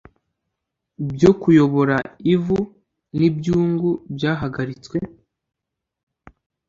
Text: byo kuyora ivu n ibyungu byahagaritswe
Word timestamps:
byo 1.13 1.31
kuyora 1.41 1.97
ivu 2.33 2.59
n 3.17 3.19
ibyungu 3.29 3.89
byahagaritswe 4.15 4.97